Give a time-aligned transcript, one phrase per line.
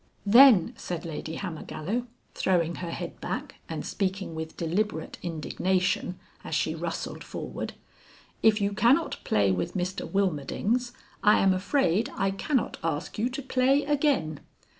[0.25, 6.73] "Then," said Lady Hammergallow, throwing her head back and speaking with deliberate indignation, as she
[6.73, 7.73] rustled forward,
[8.41, 10.91] "if you cannot play with Mr Wilmerdings
[11.21, 14.39] I am afraid I cannot ask you to play again."